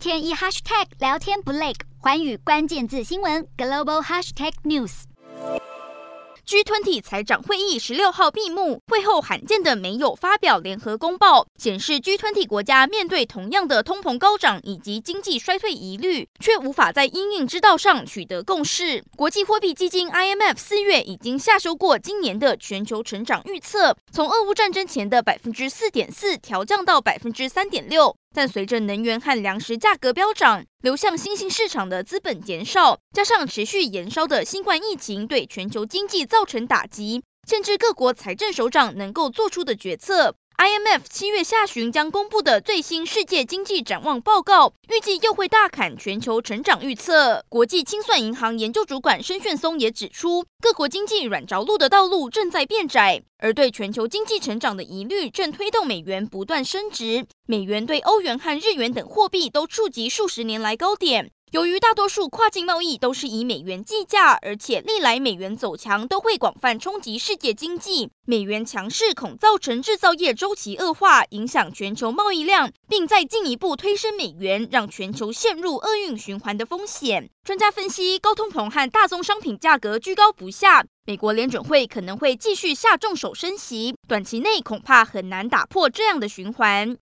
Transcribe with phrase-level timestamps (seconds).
[0.00, 5.02] 天一 hashtag 聊天不累，寰宇关键字新闻 global hashtag news。
[6.46, 19.04] G20 财长会议十六号闭幕，会后罕见的没有发表联合公报，显示 G20 国家面对同样的通膨高涨以及经济衰退疑虑，却无法在因应之道上取得共识。
[19.18, 28.16] 国际货币基金 IMF 四月已经下修过今年的全球成长预测，从俄乌战争前的百分之四点四调降到百分之三点六。
[28.32, 40.34] 但随着能源和粮食价格飙涨，流向新兴市场的资本减少，加上持续延烧的新冠疫情对全球经济造成打击，限制各国财政首长能够做出的决策。
[40.60, 47.42] IMF 七月下旬将公布的最新世界经济展望报告，预计又会大砍全球成长预测。
[47.48, 57.24] 国际清算银行研究主管申炫松也指出，各国经济软着陆的道路正在变窄，而对全球经济成长的疑虑正推动美元不断升值。
[57.46, 61.30] 美元对欧元和日元等货币都触及数十年来高点。
[61.52, 77.28] 由于大多数跨境贸易都是以美元计价，而且历来美元走强都会广泛冲击世界经济，美元强势恐造成制造业周期恶化，影响全球贸易量，并再进一步推升美元，让全球陷入厄运循环的风险。
[77.42, 86.96] 专家分析，高通膨和大宗商品价格居高不下，美国联准会可能会继续下重手升息，短期内恐怕很难打破这样的循环。